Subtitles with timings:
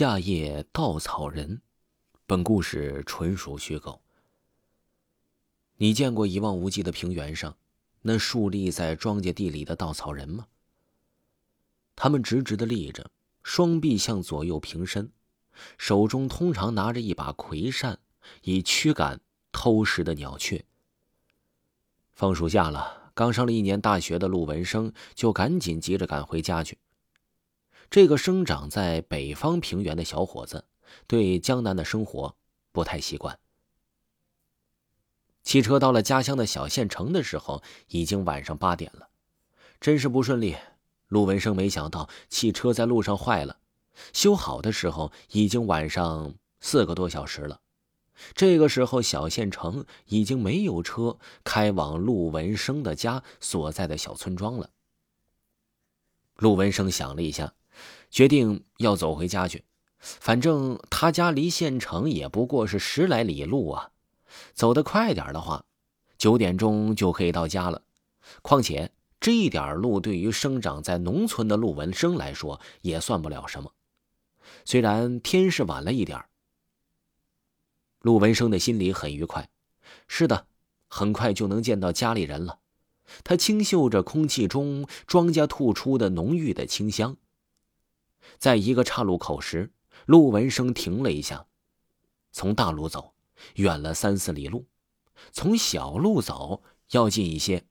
[0.00, 1.60] 夏夜稻草人，
[2.24, 4.00] 本故事纯属虚构。
[5.76, 7.54] 你见过一望无际的平原上，
[8.00, 10.46] 那竖立在庄稼地里的稻草人吗？
[11.94, 13.10] 他们直直的立着，
[13.42, 15.12] 双臂向左右平伸，
[15.76, 17.98] 手中通常拿着一把葵扇，
[18.40, 19.20] 以驱赶
[19.52, 20.64] 偷食的鸟雀。
[22.10, 26.78] 放暑假了，刚上了一年大学的陆文生就赶紧急着赶回家去。
[27.90, 30.64] 这个生长在北方平原的小伙子，
[31.08, 32.36] 对江南的生活
[32.70, 33.36] 不太习惯。
[35.42, 39.08] 汽车到了家乡的小县城的时候，已经晚上八点了，
[39.80, 40.56] 真是不顺利。
[41.08, 43.58] 陆文生没想到汽车在路上坏了，
[44.12, 47.60] 修好的时候已经晚上四个多小时了。
[48.34, 54.70] 这个时候，小县城已经没有车开往陆文生的家所在的小村庄了。
[56.36, 57.52] 陆文生想了一下。
[58.10, 59.64] 决定要走回家去，
[59.98, 63.90] 反正他家离县城也不过是十来里路啊，
[64.52, 65.64] 走得快点的话，
[66.18, 67.82] 九点钟就可以到家了。
[68.42, 73.72] 况且这一点路对于生长在农村的陆文生来说也算不了什么。
[74.64, 76.24] 虽然天是晚了一点
[78.00, 79.48] 陆文生的心里很愉快。
[80.06, 80.46] 是的，
[80.88, 82.58] 很快就能见到家里人了。
[83.24, 87.16] 他清嗅着空气中庄稼吐出的浓郁的清香。
[88.38, 89.72] 在一个岔路口时，
[90.06, 91.46] 陆文生停了一下。
[92.32, 93.14] 从大路走，
[93.54, 94.66] 远了三四里路；
[95.32, 97.64] 从小路走，要近一些。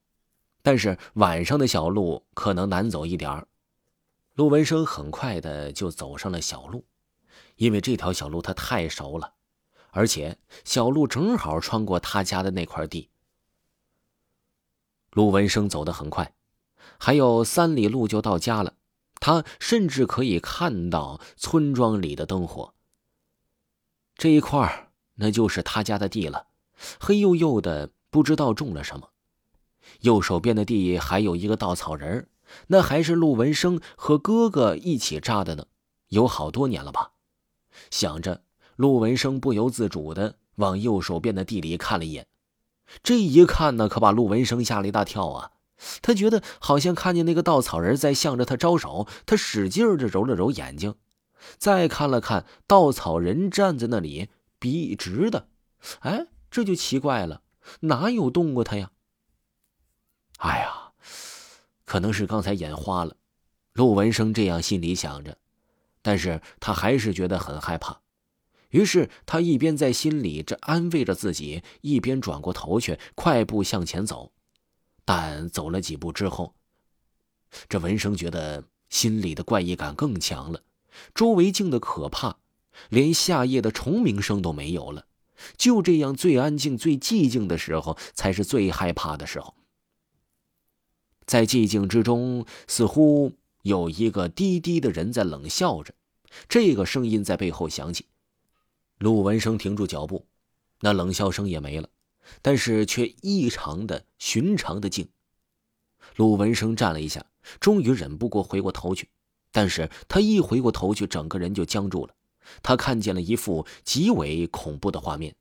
[0.61, 3.47] 但是晚上的小路可能难走一点儿。
[4.35, 6.85] 陆文生很快的就走上了小路，
[7.55, 9.33] 因为这条小路他太熟了，
[9.91, 13.09] 而且小路正好穿过他家的那块地。
[15.11, 16.33] 陆文生走得很快，
[16.97, 18.75] 还有三里路就到家了。
[19.19, 22.73] 他甚至可以看到村庄里的灯火。
[24.15, 26.47] 这一块那就是他家的地了，
[26.99, 29.09] 黑黝黝的，不知道种了什么。
[30.01, 32.29] 右手边的地还有一个稻草人
[32.67, 35.65] 那还是陆文生和哥哥一起扎的呢，
[36.09, 37.11] 有好多年了吧？
[37.91, 38.43] 想着，
[38.75, 42.27] 陆文生不由自主的往右手边的地里看了一眼。
[43.03, 45.51] 这一看呢，可把陆文生吓了一大跳啊！
[46.01, 50.95] 他觉得好像看见那个稻草人在向着他招手，他使劲的揉了揉眼睛，
[51.57, 54.29] 再看了看稻草人站在那里，
[54.59, 55.47] 笔直的。
[55.99, 57.41] 哎，这就奇怪了，
[57.81, 58.91] 哪有动过他呀？
[60.39, 60.91] 哎呀，
[61.85, 63.15] 可能是刚才眼花了。
[63.73, 65.37] 陆文生这样心里想着，
[66.01, 68.01] 但是他还是觉得很害怕。
[68.69, 74.33] 于是他一边在心里这安慰着自己，一边转过头去，快步向前走。
[75.09, 76.53] 但走了几步之后，
[77.67, 80.61] 这文生觉得心里的怪异感更强了。
[81.15, 82.37] 周围静的可怕，
[82.89, 85.07] 连夏夜的虫鸣声都没有了。
[85.57, 89.55] 就这样，最安静、最寂静的时候，才是最害怕的时候。
[91.25, 93.31] 在寂静之中，似乎
[93.63, 95.95] 有一个低低的人在冷笑着。
[96.47, 98.05] 这个声音在背后响起。
[98.99, 100.27] 陆文生停住脚步，
[100.81, 101.89] 那冷笑声也没了。
[102.41, 105.07] 但是却异常的寻常的静。
[106.15, 107.25] 陆文生站了一下，
[107.59, 109.09] 终于忍不过回过头去。
[109.51, 112.13] 但是他一回过头去，整个人就僵住了。
[112.61, 115.35] 他看见了一幅极为恐怖的画面。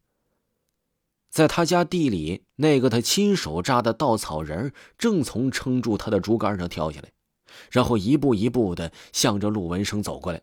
[1.30, 7.12] 在他家地里，那个他亲手扎的稻草人正从撑住他的竹竿上跳下来，
[7.70, 10.42] 然后一步一步的向着陆文生走过来。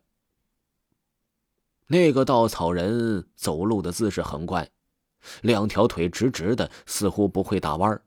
[1.87, 4.69] 那个稻草人走路的姿势很怪。
[5.41, 8.03] 两条腿直直的，似乎不会打弯儿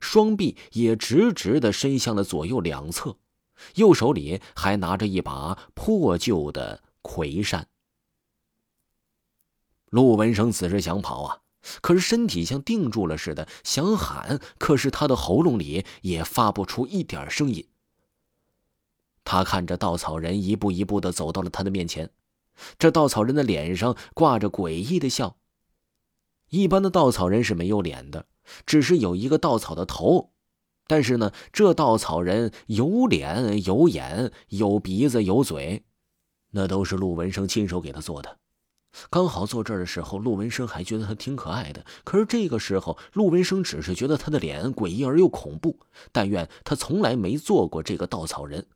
[0.00, 3.16] 双臂也直直的伸向了左右两侧，
[3.74, 7.66] 右手里还拿着一把破旧的葵扇。
[9.90, 11.38] 陆文生此时想跑啊，
[11.80, 17.68] 可是身体像定住了似的，想喊，可是他的喉咙里也发不出一点声音。
[19.24, 22.10] 他看着稻草人一步一步的走到了他的面前，
[22.78, 25.36] 这稻草人的脸上挂着诡异的笑。
[26.52, 28.26] 一般的稻草人是没有脸的，
[28.66, 30.32] 只是有一个稻草的头。
[30.86, 35.82] 但是呢，这稻草人有脸、有眼、有鼻子、有嘴，
[36.50, 38.36] 那都是陆文生亲手给他做的。
[39.08, 41.86] 刚好坐这儿的时候，陆文生还觉得他挺可爱的。
[42.04, 45.80] 可是这个时候，陆文生只是觉得他的脸诡异而又恐怖。
[46.12, 48.66] 但愿他从来没做过这个稻草人。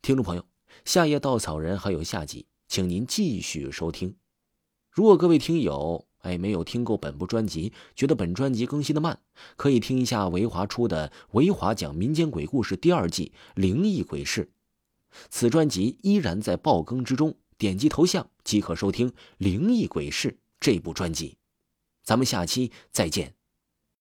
[0.00, 0.46] 听众朋友，
[0.86, 4.16] 下页稻草人还有下集，请您继续收听。
[4.90, 9.20] 如果各位听友，哎，没有听够本部专辑，觉得本专辑更新的慢，
[9.56, 14.44] 可以听一下维华出的《维华讲民间鬼故事》第二季《灵异鬼事》。
[15.28, 21.36] 此专辑依然在爆更之中，点击头像即可收听《灵异鬼事》这部专辑。
[22.02, 23.34] 咱们下期再见。